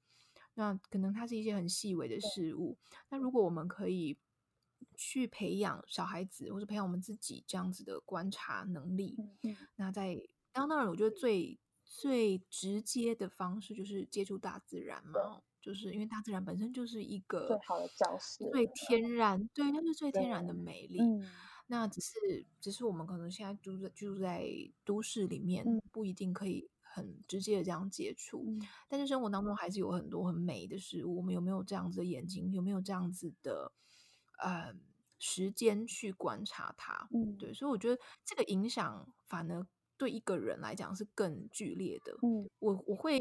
[0.55, 2.77] 那可能它是一些很细微的事物。
[3.09, 4.19] 那如果我们可以。
[4.95, 9.17] 去培养小孩子，或者培养我们自己这样子的观察能力。
[9.43, 10.19] 嗯、那在
[10.53, 21.01] 当然，我觉得最最直接的方式就是接触大自然嘛，就是因为大自然本身就是一个最好的教室，最天然，对，那是最天然的美丽。
[21.01, 21.29] 嗯、
[21.67, 24.47] 那只是只是我们可能现在住在居住在
[24.85, 28.45] 都市里面，嗯、不一定可以很直接的这样接触。
[28.47, 31.17] 嗯、但是生活当中还是有很多很美的事物。
[31.17, 32.53] 我们有没有这样子的眼睛？
[32.53, 33.73] 有没有这样子的？
[34.39, 34.71] 呃，
[35.19, 42.13] 时间去观察它，嗯，对，所以我觉得这个影响反而对一个人来讲是更剧烈的。
[42.21, 43.19] 嗯，我我会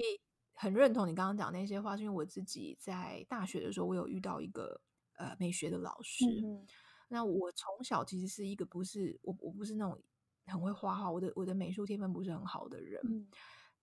[0.55, 4.81] 很认同你刚刚讲那些话，是因为我自己在大学的时候，我有遇到一个
[5.17, 6.25] 呃美学的老师。
[6.25, 6.65] 嗯，
[7.09, 10.01] 那我从小其实是一个不是我我不是那种
[10.45, 12.99] 很会画画，我的我的美术天分不是很好的人。
[13.05, 13.27] 嗯，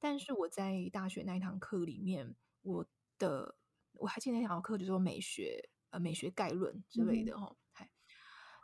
[0.01, 2.85] 但是我在大学那一堂课里面，我
[3.19, 3.55] 的
[3.93, 5.69] 我还记得那堂课就是说美学。
[5.93, 7.91] 呃，美学概论之类的哈，嗨、嗯，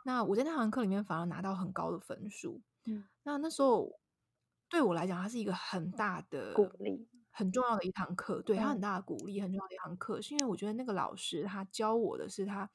[0.03, 3.99] 那我在那堂课里面反而拿到很高的分数，嗯，那那时候
[4.67, 7.07] 对我来讲，它是一个很大的鼓励，
[7.39, 12.69] 很重要的一堂课，对，他、很大的鼓励，很重要的一堂课，是因为我觉得那个老师他教我的是他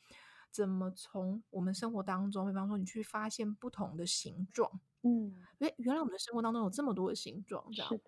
[0.51, 8.05] 怎么从我们生活当中，比方说你去发现不同的形状，嗯，原，原来我们的生活当中有这么多的形状，这样，是的。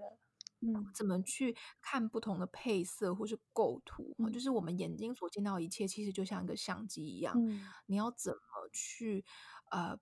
[0.60, 4.14] 嗯，怎么去看不同的配色或是构图？
[4.16, 7.34] 嗯、就是我们眼睛所见到的一切，其实就像一个相机一样。
[7.36, 9.22] 嗯、你要怎么去
[9.70, 9.98] 呃，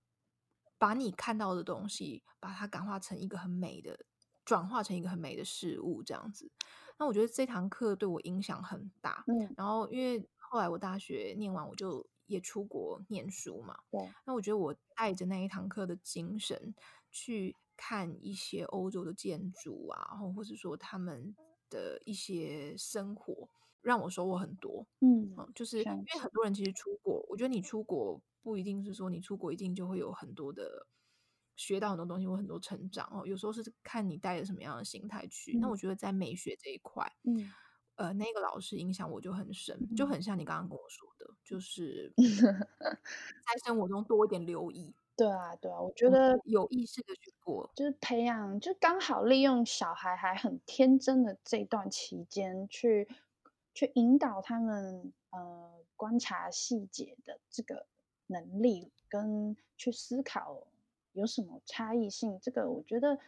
[0.79, 4.07] 把你看到的东西，把它感化成一个很美的，
[4.45, 6.51] 转化成一个很美的事物，这样子。
[6.99, 9.25] 那我觉得这堂课对我影响很大。
[9.27, 13.79] 嗯，然后因为后来我大学念完，我就也出国念书嘛。
[13.91, 14.13] 对。
[14.25, 16.75] 那我觉得我带着那一堂课的精神
[17.11, 17.57] 去。
[17.77, 21.35] 看一些欧洲的建筑啊，然后或是说他们
[21.69, 23.49] 的一些生活，
[23.83, 24.87] 让我收获很多。
[25.01, 30.87] 嗯，就是因为很多人其实出国，我觉得你出国不一定是说你出国一定就会有很多的
[31.57, 33.27] 学到很多东西我很多成长哦。
[33.27, 35.59] 有时候是看你带着什么样的心态去。
[35.59, 37.51] 那、嗯、我觉得在美学这一块，嗯，
[37.97, 44.95] 呃，那个老师影响我就很深，嗯、就很像你刚刚跟我说的，就 是在生活中多一点留意。
[45.17, 53.09] 对啊，对啊，我觉得有意识的去过，就是培养，就刚好利用小孩还很天真的这段期间，去
[53.73, 57.87] 去引导他们呃观察细节的这个
[58.27, 60.67] 能力，跟去思考
[61.14, 62.38] 有什么差异性。
[62.42, 63.18] 这个我觉得，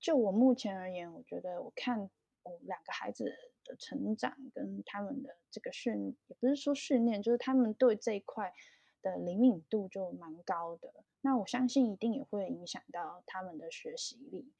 [0.00, 2.08] 就我目前而言，我觉得我看
[2.44, 8.54] 我两个孩子的成长跟他们的这个训，也不是说训练，就是他们对这一块。
[9.00, 14.52] 的灵敏度就蛮高的，那我相信一定也会影响到他们的学习力。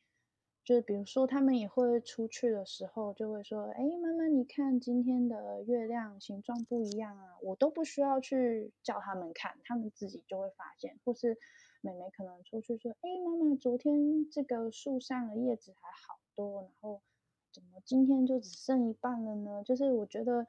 [0.64, 11.00] 就是比如说，他们也会出去的时候，就会说：“哎，妈妈，你看今天的月亮形状不一样啊！”我都不需要去叫他们看，他们自己就会发现。
[11.04, 11.36] 或是
[11.80, 17.02] 妹妹可能出去说：“哎，妈妈，昨天这个树上的叶子还好多，然后
[17.52, 20.46] 怎么今天就只剩一半了呢？”就是我觉得。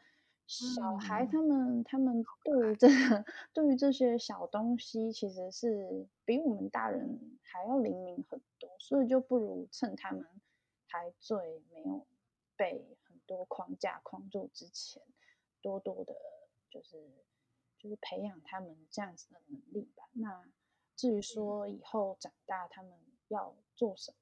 [0.51, 10.25] 小孩他们、嗯、他们对于这个对于这些小东西，其实是比我们大人还要灵敏很多，所以就不如趁他们
[10.87, 11.37] 还最
[11.69, 12.07] 没有
[12.55, 15.03] 被很多框架框住之前，
[15.61, 16.15] 多多的，
[16.71, 16.97] 就是
[17.77, 20.09] 就是培养他们这样子的能力吧。
[20.13, 20.43] 那
[20.99, 22.91] 至于说以后长大他们
[23.29, 24.17] 要做什么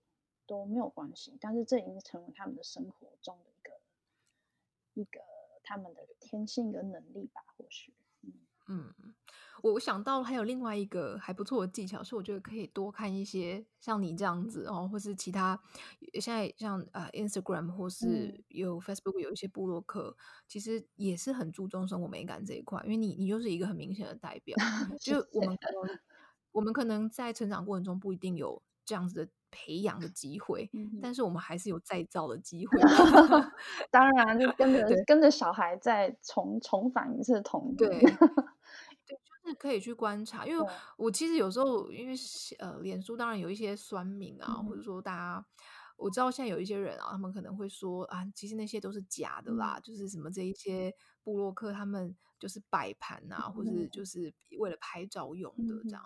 [0.45, 5.21] 都没有关系，但是这已经成为他们的生活中的一个一个。
[5.69, 8.33] 他们的天性跟能力吧，或许，嗯。
[8.69, 9.13] 嗯，
[9.63, 15.61] 我想到还有另外一个还不错的技巧，是我觉得可以多看一些像你这样子哦，或是其他
[16.21, 24.55] 现在像呃 Instagram 或是有 Facebook 有一些部落客，嗯、其实也是很注重生活美感这一块，因为你你就是一个很明显的代表，
[25.01, 25.57] 就我们。
[25.57, 25.99] 可能
[26.57, 29.31] 我们可能在成长过程中不一定有这样子的。
[29.49, 32.77] 培养的机会，嗯、但是我们还是有再造的机会。
[33.89, 37.77] 当然，就跟着跟着小孩再重重返一次童年。
[37.77, 37.87] 对，
[39.07, 40.45] 对，就是可以去观察。
[40.45, 42.13] 因为我其实有时候，因为
[42.59, 45.45] 呃，脸书当然有一些酸民啊，嗯、或者说大家，
[45.95, 50.93] 我知道现在有一些人啊，他们可能会说啊，其实那些都是假的啦，嗯、就是什么这一些
[51.23, 56.03] 部落客他们就是摆盘啊，嗯、或者就是为了拍照用的这样。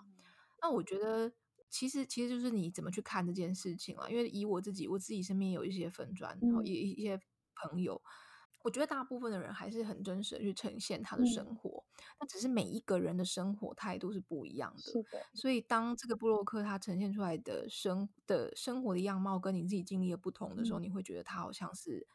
[0.62, 1.32] 嗯、那我觉得。
[1.74, 4.10] 其实，其实就是你怎么去看这件事情了。
[4.10, 7.18] 因为以我自己，我自己身边有一些粉砖，然后一一些
[7.54, 11.82] 朋友，嗯、我觉得大部分的人还是很真实的去呈现他的生活。
[12.20, 14.92] 那、嗯、只是每一个人的生活态度是不一样的。
[15.10, 22.06] 的所以当这个布洛克他呈现出来的生的生活的样貌跟你自己经历的不同的时候，嗯、你会觉得他好像是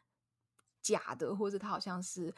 [0.80, 2.32] 假的，或者他好像是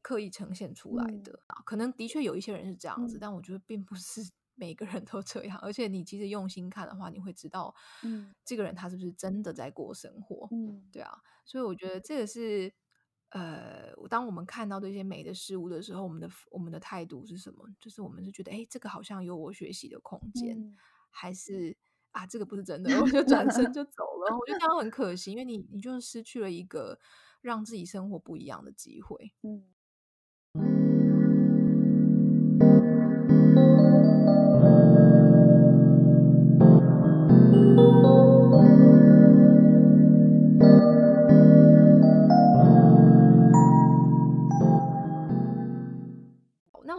[0.00, 1.32] 刻意呈现出来的。
[1.48, 4.22] 嗯、可能的确有一些人是这样子，嗯、但我觉得并不是。
[4.56, 11.12] 每个人都这样，而且你其实用心看的话，你会知道，嗯，这个人他是不是真的在过生活，嗯，对啊，
[11.44, 12.72] 所以我觉得这个是，
[13.30, 17.68] 呃，当我们看到这些美的事物的时候，我们的我们的态度是什么？
[17.80, 20.76] 就是我们是觉得，哎，这个好像有我学习的空间，嗯、
[21.10, 21.76] 还是
[22.12, 24.34] 啊，这个不是真的，我就转身就 走了。
[24.36, 26.98] 我觉得这样很可惜，因为你你就是失去了一个
[27.42, 29.75] 让自己生活不一样的机会，嗯。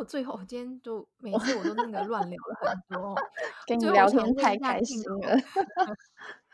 [0.08, 3.15] 最后，今天就每次我都那个乱聊了很多，
[3.67, 5.38] 跟你聊天太开心了。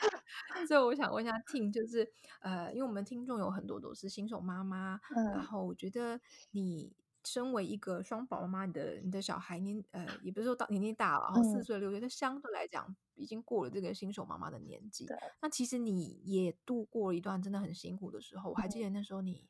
[0.67, 2.11] 所以我想问一下，Ting，就是
[2.41, 6.19] 呃，因为我们听众有很多都是新手妈妈，嗯、然后我觉得
[6.51, 6.91] 你
[7.23, 15.07] 身为一个双宝妈妈，你的你的小孩年呃，也不是说到年纪大了，然后四岁六岁，但相对来讲已经过了这个新手妈妈的年纪。
[15.41, 19.47] 那其实你也度过了一段真的很辛苦的时候，我还记得那时候你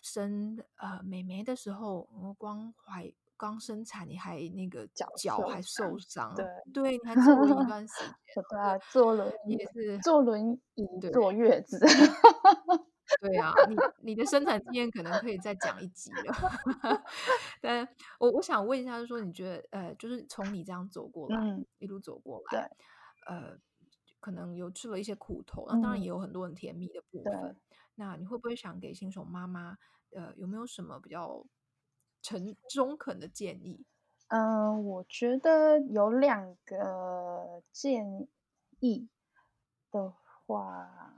[0.00, 3.12] 生呃妹妹的时候，我光怀。
[3.42, 11.76] 刚生产，你还那个脚脚还受伤，对对，你还坐了一段时间，对啊，坐轮椅也是坐轮椅坐月子，
[13.20, 17.02] 对啊，你你的生产经验可能可以再讲一集了。
[17.60, 17.88] 但
[18.20, 22.70] 我我想问一下，就是说你觉得呃，就是从你这样走过来，嗯、一路走过来，
[23.26, 23.58] 呃，
[24.20, 27.56] 可能有吃了一些苦头，那当然也有很多很甜蜜的部分。
[27.96, 29.76] 那你会不会想给新手妈妈，
[30.14, 31.44] 呃，有没有什么比较？
[32.22, 33.84] 诚中肯的建议，
[34.28, 38.28] 嗯、我觉得有两个建
[38.78, 39.08] 议
[39.90, 40.14] 的
[40.46, 41.14] 话，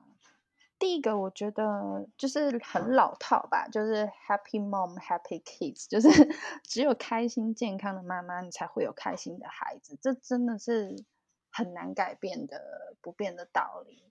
[0.79, 6.09] 第一个我觉得就是很老套吧，就是 Happy Mom Happy Kids，就是
[6.65, 11.05] 只有开心健康的妈妈，你才会有开心的孩子，这真的是
[11.51, 14.03] 很难改变的不变的道理。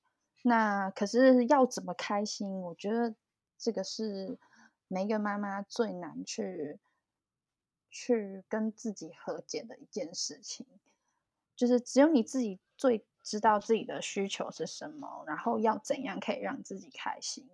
[0.44, 2.62] 那可是要怎么开心？
[2.62, 3.16] 我觉得
[3.58, 4.38] 这个是。
[4.88, 6.80] 每一个妈妈最难去
[7.90, 10.66] 去跟自己和解的一件事情，
[11.56, 17.50] 就是只有你自己最知道自己的需求是什么，然后要怎样可以让自己开心。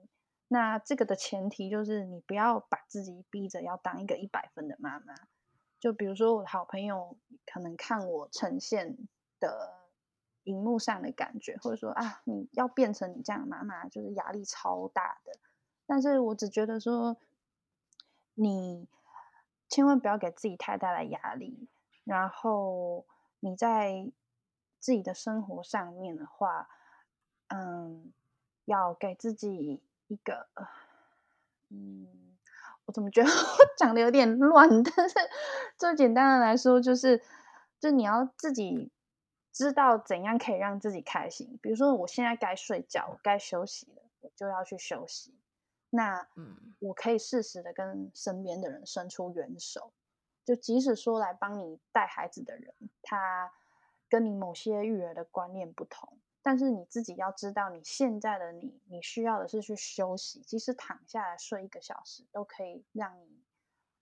[0.47, 5.13] 那这个的前提就是你不要把自己逼着要当一个一百分的妈妈。
[5.79, 8.97] 就比如说我的好朋友可能看我呈现
[9.39, 9.87] 的
[10.43, 15.33] 荧幕上的感觉，或者说啊，你要变成你这样的妈妈，就是压力超大的。
[15.89, 17.17] 但是我只觉得说。
[18.41, 18.87] 你
[19.67, 21.67] 千万不要给自己太大的压力，
[22.05, 23.05] 然后
[23.41, 24.09] 你在
[24.79, 26.69] 自己的生活上面的话，
[27.49, 28.13] 嗯，
[28.63, 30.47] 要给自己一个，
[31.67, 32.07] 嗯，
[32.85, 34.69] 我怎么觉得 我讲的有点乱？
[34.83, 35.15] 但是
[35.77, 37.21] 最简单的来说，就是，
[37.81, 38.89] 就你要自己
[39.51, 41.59] 知道怎样可以让自己开心。
[41.61, 45.33] 比如说，我现在该睡觉，该休息了，我就要去休息。
[45.89, 49.91] 那嗯，我可以适时的跟身边的人伸出援手，
[50.45, 53.51] 就即使说来帮你带孩子的人，他
[54.07, 63.43] 跟你某些育儿的观念不同，但是你自己要知道，你现在的你，你需要的是去休息，即使躺下来睡一个小时，都可以让你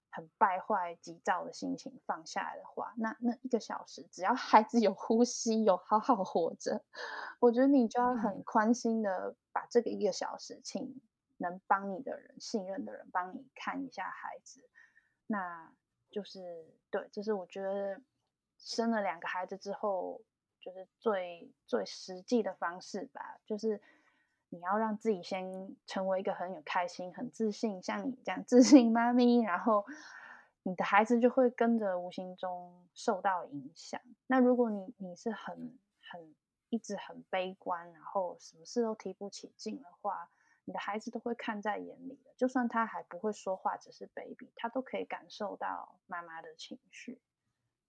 [0.10, 6.84] 很败坏、急躁的心情放下来的话，那那一个小时，只要孩子有呼吸，有好好活着，
[7.40, 11.02] 我觉得你就要很宽心的把这个一个小时请。
[11.38, 14.68] 能帮你的人，信任的人帮你看一下孩子，
[15.28, 15.72] 那
[16.10, 18.02] 就是对，这是我觉得
[18.58, 20.22] 生了两个孩子之后，
[20.60, 23.40] 就是最最实际的方式吧。
[23.46, 23.82] 就是
[24.50, 29.86] 你要让自己先成为一个很有开心、很自信，像你这样自信妈咪，然后
[30.64, 34.02] 你的孩子就会跟着无形中受到影响。
[34.26, 35.78] 那如果你你是很
[36.10, 36.36] 很
[36.70, 40.30] 一直很悲观，然后什么事都提不起劲的话，
[40.68, 47.22] 你的孩子都会看在眼里的，就算他还不会说话，只是 baby，他都可以感受到妈妈的情绪。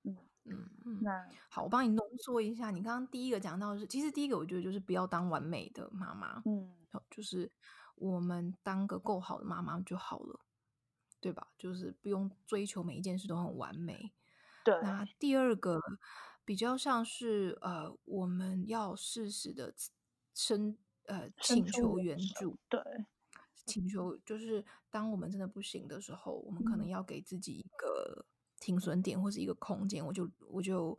[0.05, 1.01] 嗯嗯嗯。
[1.03, 2.71] 那好，我帮你浓缩一下。
[2.71, 6.41] 你刚刚第一个讲到的是，其实第一个我觉得就是不要当完美的妈妈。
[6.47, 6.73] 嗯，
[7.11, 7.51] 就是
[7.97, 10.39] 我们当个够好的妈妈就好了，
[11.21, 11.49] 对吧？
[11.59, 14.13] 就是不用追求每一件事都很完美。
[14.63, 14.81] 对。
[14.83, 15.81] 那第二个
[16.45, 19.75] 比较像是呃，我们要适时的
[20.33, 20.79] 生。
[21.09, 22.81] 呃，请求援助，对，
[23.65, 28.27] 请求就是当我们真的不行的时候，我们可能要给自己一个
[28.61, 30.99] 停损点或是一个空间，我就我就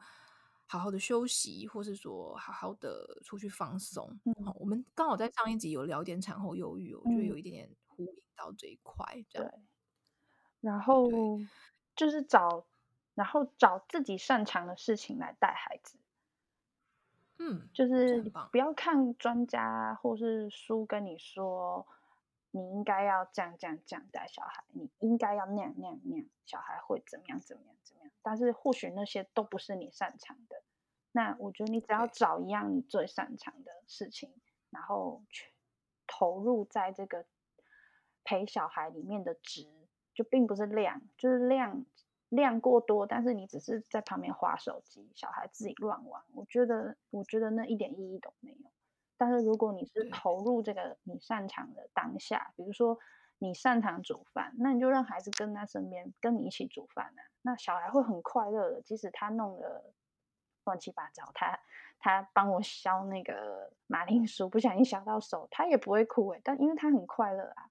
[0.65, 4.19] 好好的休息，或是说好好的出去放松。
[4.25, 9.51] 嗯，我们刚好在上一集有聊点产后忧郁，我觉得有一点点呼应到这一块，这样。
[9.51, 9.59] 对，
[10.61, 11.07] 然后
[11.95, 12.65] 就是找，
[13.13, 15.99] 然后找自己擅长的事情来带孩子。
[17.41, 18.21] 嗯，就是
[18.51, 21.87] 不要看专家或是书跟你说，
[22.51, 28.11] 你应该要这样这样这样带小孩，你应该要那样那样那样，小孩会怎么样怎么样怎么样。
[28.21, 30.61] 但是或许那些都不是你擅长的。
[31.13, 34.33] 那我觉得你只要找一样你最擅长的事情，
[34.69, 35.51] 然后去
[36.05, 37.25] 投入在这个
[38.25, 39.65] 陪小孩里面的值，
[40.13, 41.85] 就并不是量，就是量。
[42.29, 48.69] 量过多，但是你只是在旁边划手机，小孩自己乱玩，我觉得，我觉得那一点意义都没有。
[49.17, 52.97] 但是如果你是投入这个你擅长的当下，比如说
[53.37, 59.93] 你擅长煮饭，那你就让孩子跟在身边，跟你一起煮饭啊，那小孩会很快乐的，即使他弄得
[60.65, 61.59] 乱七八糟，他
[61.99, 67.68] 他帮我削那个马铃薯，不小心削到手，他也不会哭诶，但因为他很快乐啊。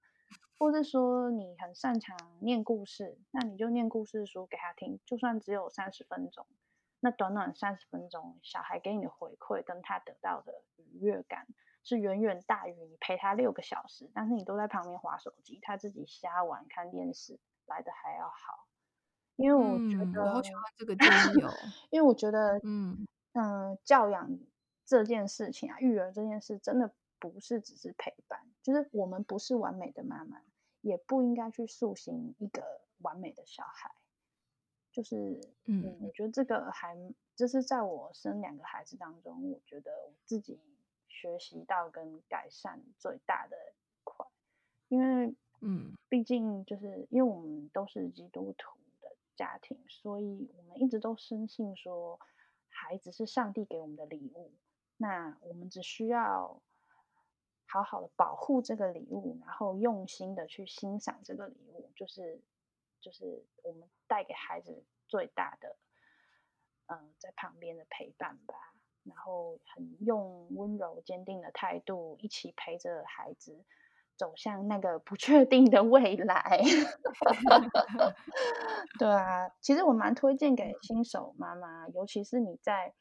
[0.58, 6.46] 或是说你很擅长念故事，那你就念故事书给他听，就算只有三十分钟，
[7.00, 11.46] 那短短三十分钟，小孩给你的回馈跟他得到的愉悦感
[11.84, 18.66] 是远远大于你陪他六个小时，但是你都在旁边划手机，他自己瞎玩看电视来的还要好。
[19.36, 21.50] 因为我觉得，嗯、我好喜欢这个建议哦，
[21.90, 24.36] 因为我觉得，嗯嗯、呃，教养
[24.84, 30.42] 这件事情啊，育儿这件事真的不是只是陪伴，就是我们不是完美的妈妈。
[30.80, 33.92] 也不应该去塑形一个完美的小孩，
[34.92, 36.96] 就是，嗯，嗯，我觉得这个还，
[37.34, 40.60] 这是在我生两个孩子当中，我觉得我自己
[41.08, 44.24] 学习到跟改善最大的一块，
[44.86, 52.20] 因为，嗯，毕竟就是因为我们都是基督徒的家庭，所以我们一直都深信说，
[52.68, 54.52] 孩子是上帝给我们的礼物，
[54.96, 56.62] 那我们只需要。
[57.70, 62.40] 好好的保护这个礼物，然后用心的去欣赏这个礼物，就是
[63.00, 65.76] 就是我们带给孩子最大的，
[66.86, 68.54] 嗯、呃，在旁边的陪伴吧。
[69.04, 73.64] 然后很用温柔坚定的态度，一起陪着孩子
[74.16, 76.62] 走向那个不确定的未来。
[78.98, 82.94] 对啊，其实我蛮推荐给新手妈妈，尤其是你在。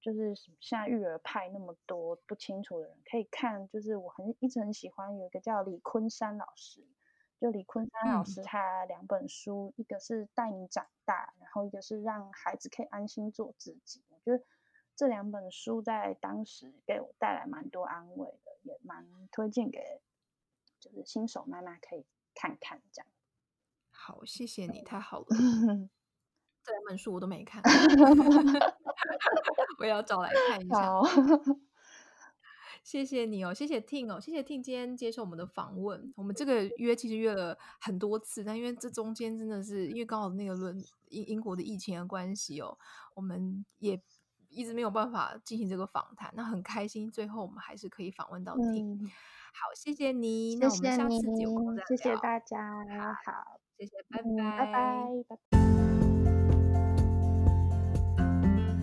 [0.00, 3.68] 就是现在育儿派那么多不清楚的人，可以看。
[3.68, 6.86] 就是我很一直很喜欢有一个叫李昆山老师，
[7.38, 14.02] 就李昆山老师他两本书，嗯、一个是带你长大，然后一个是让孩子可以安心做自己。
[14.08, 14.44] 我觉得
[14.96, 20.00] 这两本书在当时给我带来蛮多安慰的，也蛮推荐给
[20.78, 23.10] 就是新手妈妈可以看看这样。
[23.90, 25.26] 好，谢谢你，太好了。
[26.86, 27.62] 本书我都没看，
[29.78, 30.82] 我也要找来看一下。
[30.82, 31.02] 好
[32.82, 36.12] 谢谢你哦，谢谢 Ting 哦，谢谢 Ting 今天接受我们的访问。
[36.16, 42.78] 我们这个约其实约了很多次，但因为这中间真的是因为刚好那个伦英英国的疫情的关系哦，
[43.14, 44.00] 我们也
[44.48, 46.32] 一直没有办法进行这个访谈。
[46.34, 48.80] 那很开心，最后我们还是可以访问到你。
[48.80, 48.98] 嗯、
[49.52, 50.58] 好，谢谢你。
[50.58, 50.96] 谢谢你。
[50.96, 51.86] 那我们下次有空再聊。
[51.86, 52.58] 谢谢大家。
[53.26, 55.99] 好，谢谢，拜拜，拜拜，拜拜。